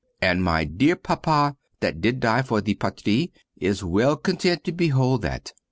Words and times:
And 0.19 0.43
my 0.43 0.63
dear 0.63 0.95
Papa, 0.95 1.57
that 1.79 2.01
did 2.01 2.21
die 2.21 2.41
for 2.41 2.59
the 2.59 2.73
Patrie, 2.73 3.31
is 3.59 3.83
well 3.83 4.15
content 4.15 4.63
to 4.63 4.71
behold 4.71 5.21
that. 5.21 5.53